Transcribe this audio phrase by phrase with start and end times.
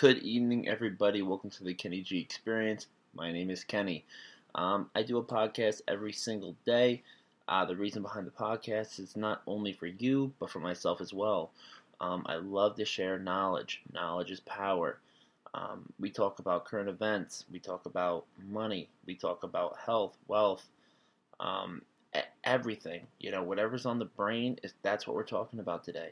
[0.00, 1.22] Good evening, everybody.
[1.22, 2.86] Welcome to the Kenny G Experience.
[3.14, 4.04] My name is Kenny.
[4.54, 7.02] Um, I do a podcast every single day.
[7.48, 11.12] Uh, the reason behind the podcast is not only for you, but for myself as
[11.14, 11.52] well.
[12.00, 13.82] Um, I love to share knowledge.
[13.92, 14.98] Knowledge is power.
[15.54, 17.44] Um, we talk about current events.
[17.50, 18.88] We talk about money.
[19.06, 20.66] We talk about health, wealth,
[21.40, 21.82] um,
[22.42, 23.06] everything.
[23.20, 26.10] You know, whatever's on the brain is that's what we're talking about today.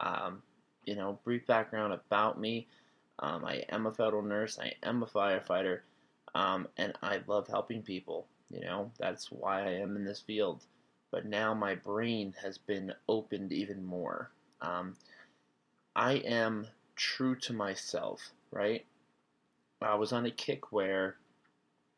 [0.00, 0.42] Um,
[0.84, 2.66] you know, brief background about me.
[3.20, 4.58] Um, I am a federal nurse.
[4.58, 5.80] I am a firefighter,
[6.34, 8.26] um, and I love helping people.
[8.50, 10.64] You know, that's why I am in this field.
[11.10, 14.30] But now my brain has been opened even more.
[14.60, 14.96] Um,
[15.94, 16.66] I am
[16.96, 18.84] true to myself, right?
[19.82, 21.16] I was on a kick where,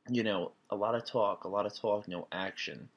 [0.08, 2.88] you know, a lot of talk, a lot of talk, no action.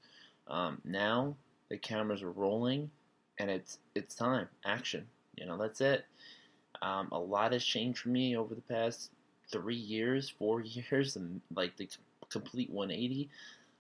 [0.48, 1.36] Um, now
[1.70, 2.92] the cameras are rolling,
[3.40, 5.08] and it's it's time, action.
[5.36, 6.06] You know, that's it.
[6.82, 9.12] Um, a lot has changed for me over the past
[9.52, 11.90] three years, four years, and like the
[12.30, 13.30] complete 180.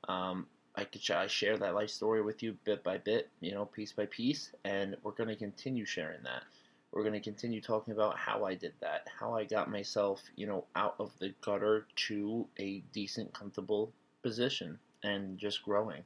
[0.07, 3.65] Um, I could I share that life story with you bit by bit, you know,
[3.65, 6.43] piece by piece, and we're going to continue sharing that.
[6.91, 10.47] We're going to continue talking about how I did that, how I got myself, you
[10.47, 16.03] know, out of the gutter to a decent, comfortable position, and just growing.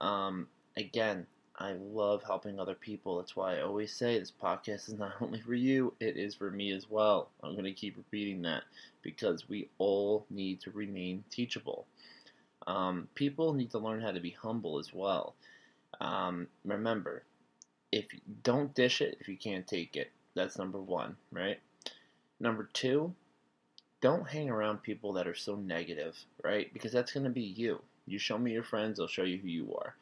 [0.00, 1.26] Um, again,
[1.60, 3.18] I love helping other people.
[3.18, 6.50] That's why I always say this podcast is not only for you, it is for
[6.50, 7.30] me as well.
[7.42, 8.62] I'm going to keep repeating that
[9.02, 11.86] because we all need to remain teachable.
[12.66, 15.34] Um, people need to learn how to be humble as well.
[16.00, 17.24] Um, remember,
[17.90, 20.10] if you don't dish it if you can't take it.
[20.34, 21.58] That's number one, right?
[22.38, 23.14] Number two,
[24.00, 26.72] don't hang around people that are so negative, right?
[26.72, 27.80] Because that's going to be you.
[28.06, 29.96] You show me your friends, I'll show you who you are.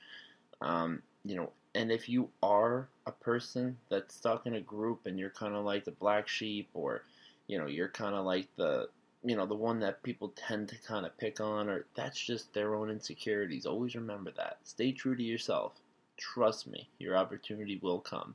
[0.61, 5.19] Um, you know, and if you are a person that's stuck in a group and
[5.19, 7.03] you're kind of like the black sheep or,
[7.47, 8.89] you know, you're kind of like the,
[9.23, 12.53] you know, the one that people tend to kind of pick on or that's just
[12.55, 13.67] their own insecurities.
[13.67, 14.59] Always remember that.
[14.65, 15.73] Stay true to yourself.
[16.17, 18.35] Trust me, your opportunity will come.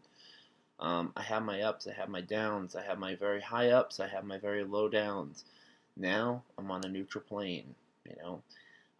[0.79, 3.99] Um, I have my ups, I have my downs, I have my very high ups,
[3.99, 5.45] I have my very low downs.
[5.95, 7.75] Now I'm on a neutral plane,
[8.07, 8.41] you know.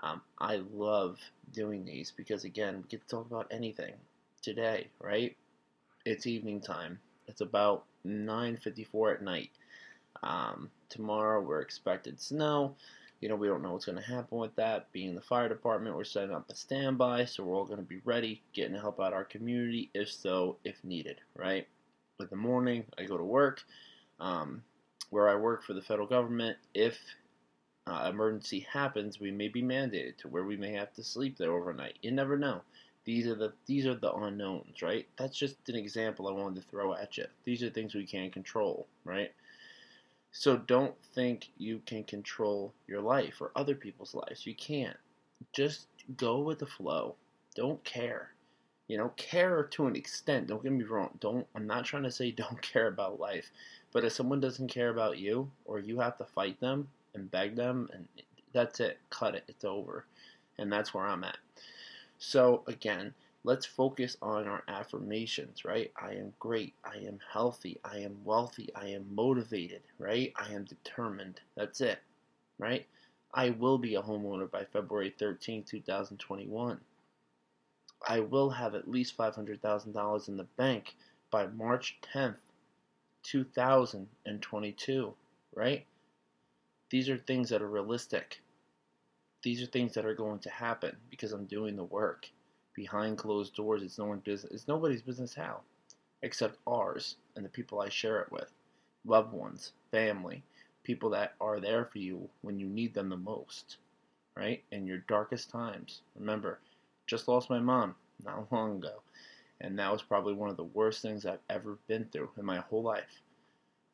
[0.02, 1.20] Um, I love
[1.54, 3.94] doing these because, again, we get to talk about anything.
[4.42, 5.36] Today, right?
[6.04, 7.00] It's evening time.
[7.28, 9.52] It's about 9.54 at night.
[10.24, 12.76] Um, tomorrow, we're expected snow.
[13.20, 14.92] You know, we don't know what's going to happen with that.
[14.92, 18.02] Being the fire department, we're setting up a standby, so we're all going to be
[18.04, 21.68] ready, getting to help out our community, if so, if needed, right?
[22.20, 23.62] In the morning, I go to work.
[24.20, 24.64] Um,
[25.12, 26.98] where I work for the federal government, if
[27.88, 31.52] uh, emergency happens, we may be mandated to where we may have to sleep there
[31.52, 31.98] overnight.
[32.02, 32.62] You never know.
[33.04, 35.08] These are the these are the unknowns, right?
[35.18, 37.26] That's just an example I wanted to throw at you.
[37.44, 39.32] These are things we can't control, right?
[40.32, 44.46] So don't think you can control your life or other people's lives.
[44.46, 44.98] You can't.
[45.52, 47.16] Just go with the flow.
[47.56, 48.32] Don't care.
[48.88, 50.48] You know, care to an extent.
[50.48, 51.18] Don't get me wrong.
[51.20, 53.52] Don't I'm not trying to say don't care about life.
[53.92, 57.56] But if someone doesn't care about you or you have to fight them, and beg
[57.56, 58.08] them, and
[58.54, 59.00] that's it.
[59.10, 59.44] Cut it.
[59.48, 60.06] It's over.
[60.58, 61.38] And that's where I'm at.
[62.18, 63.14] So, again,
[63.44, 65.92] let's focus on our affirmations, right?
[66.00, 66.74] I am great.
[66.84, 67.80] I am healthy.
[67.84, 68.70] I am wealthy.
[68.76, 70.32] I am motivated, right?
[70.36, 71.42] I am determined.
[71.56, 72.00] That's it,
[72.60, 72.86] right?
[73.34, 76.80] I will be a homeowner by February 13, 2021.
[78.08, 80.96] I will have at least $500,000 in the bank
[81.30, 82.36] by March 10th,
[83.24, 85.14] 2022,
[85.56, 85.86] right?
[86.92, 88.42] These are things that are realistic.
[89.44, 92.30] These are things that are going to happen because I'm doing the work.
[92.74, 94.52] Behind closed doors, it's no one's business.
[94.52, 95.62] It's nobody's business how,
[96.22, 98.52] except ours and the people I share it with,
[99.06, 100.44] loved ones, family,
[100.84, 103.78] people that are there for you when you need them the most,
[104.36, 104.62] right?
[104.74, 106.02] In your darkest times.
[106.20, 106.60] Remember,
[107.08, 107.96] just lost my mom
[108.26, 109.02] not long ago,
[109.62, 112.58] and that was probably one of the worst things I've ever been through in my
[112.58, 113.22] whole life.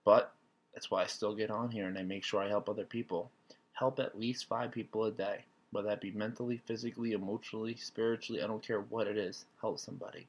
[0.04, 0.34] But
[0.78, 3.32] that's why I still get on here and I make sure I help other people.
[3.74, 8.46] Help at least five people a day, whether that be mentally, physically, emotionally, spiritually, I
[8.46, 9.46] don't care what it is.
[9.60, 10.28] Help somebody.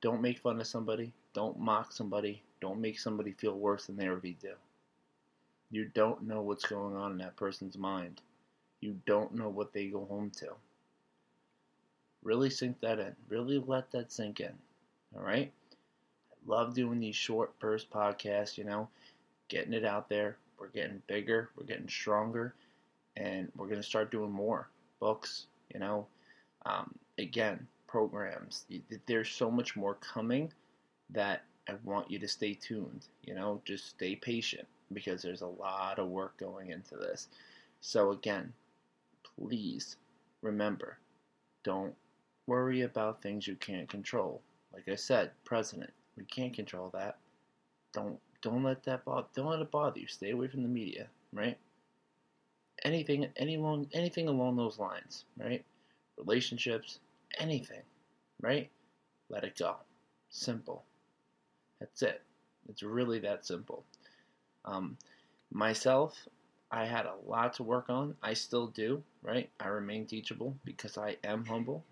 [0.00, 1.12] Don't make fun of somebody.
[1.34, 2.42] Don't mock somebody.
[2.62, 4.54] Don't make somebody feel worse than they already do.
[5.70, 8.22] You don't know what's going on in that person's mind.
[8.80, 10.48] You don't know what they go home to.
[12.22, 13.14] Really sink that in.
[13.28, 14.54] Really let that sink in.
[15.14, 15.52] All right?
[16.32, 18.88] I love doing these short burst podcasts, you know
[19.48, 20.36] getting it out there.
[20.58, 22.54] We're getting bigger, we're getting stronger,
[23.16, 24.68] and we're going to start doing more
[24.98, 26.06] books, you know.
[26.66, 28.64] Um, again, programs.
[29.06, 30.52] There's so much more coming
[31.10, 34.66] that I want you to stay tuned, you know, just stay patient.
[34.90, 37.28] Because there's a lot of work going into this.
[37.82, 38.54] So, again,
[39.36, 39.96] please
[40.40, 40.98] remember
[41.62, 41.94] don't
[42.46, 44.40] worry about things you can't control.
[44.72, 47.18] Like I said, president, we can't control that.
[47.92, 50.06] Don't don't let that bother don't let it bother you.
[50.06, 51.58] Stay away from the media, right?
[52.84, 55.64] Anything any long, anything along those lines, right?
[56.16, 57.00] Relationships,
[57.38, 57.82] anything,
[58.40, 58.70] right?
[59.28, 59.76] Let it go.
[60.30, 60.84] Simple.
[61.80, 62.22] That's it.
[62.68, 63.84] It's really that simple.
[64.64, 64.96] Um,
[65.52, 66.28] myself,
[66.70, 68.14] I had a lot to work on.
[68.22, 69.48] I still do, right?
[69.58, 71.84] I remain teachable because I am humble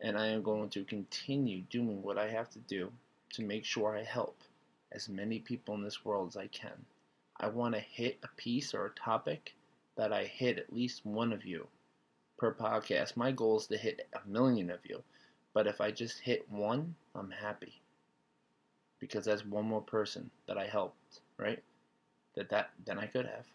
[0.00, 2.92] and I am going to continue doing what I have to do
[3.34, 4.36] to make sure I help
[4.92, 6.86] as many people in this world as I can.
[7.38, 9.54] I want to hit a piece or a topic
[9.96, 11.66] that I hit at least one of you
[12.38, 13.16] per podcast.
[13.16, 15.02] My goal is to hit a million of you,
[15.52, 17.80] but if I just hit one, I'm happy
[18.98, 21.62] because that's one more person that I helped, right?
[22.36, 23.46] That that then I could have.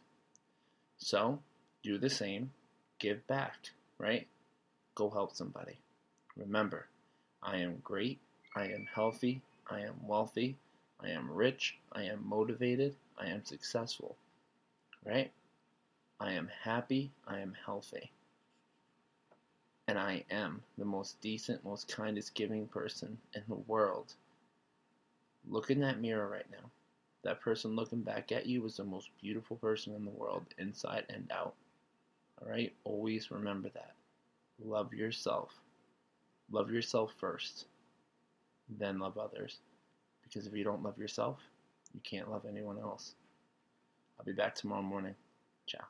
[0.97, 1.39] So,
[1.83, 2.51] do the same,
[2.99, 4.27] give back, right?
[4.95, 5.77] Go help somebody.
[6.35, 6.87] Remember,
[7.43, 8.19] I am great,
[8.55, 10.55] I am healthy, I am wealthy,
[10.99, 14.15] I am rich, I am motivated, I am successful,
[15.05, 15.31] right?
[16.19, 18.11] I am happy, I am healthy.
[19.87, 24.13] And I am the most decent, most kindest giving person in the world.
[25.47, 26.71] Look in that mirror right now.
[27.23, 31.05] That person looking back at you is the most beautiful person in the world, inside
[31.09, 31.53] and out.
[32.41, 32.73] Alright?
[32.83, 33.93] Always remember that.
[34.63, 35.51] Love yourself.
[36.51, 37.65] Love yourself first,
[38.77, 39.57] then love others.
[40.25, 41.39] Because if you don't love yourself,
[41.93, 43.15] you can't love anyone else.
[44.19, 45.15] I'll be back tomorrow morning.
[45.67, 45.85] Ciao.